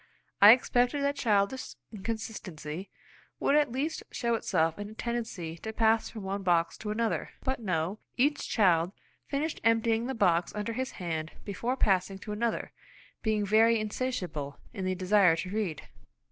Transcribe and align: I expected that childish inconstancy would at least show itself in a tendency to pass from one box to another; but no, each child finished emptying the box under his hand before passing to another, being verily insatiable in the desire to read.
I 0.41 0.51
expected 0.53 1.03
that 1.03 1.15
childish 1.15 1.75
inconstancy 1.91 2.89
would 3.39 3.53
at 3.53 3.71
least 3.71 4.01
show 4.09 4.33
itself 4.33 4.79
in 4.79 4.89
a 4.89 4.93
tendency 4.95 5.57
to 5.59 5.71
pass 5.71 6.09
from 6.09 6.23
one 6.23 6.41
box 6.41 6.75
to 6.79 6.89
another; 6.89 7.29
but 7.43 7.59
no, 7.59 7.99
each 8.17 8.49
child 8.49 8.93
finished 9.27 9.61
emptying 9.63 10.07
the 10.07 10.15
box 10.15 10.55
under 10.55 10.73
his 10.73 10.93
hand 10.93 11.33
before 11.45 11.77
passing 11.77 12.17
to 12.17 12.31
another, 12.31 12.71
being 13.21 13.45
verily 13.45 13.79
insatiable 13.79 14.57
in 14.73 14.85
the 14.85 14.95
desire 14.95 15.35
to 15.35 15.51
read. 15.51 15.83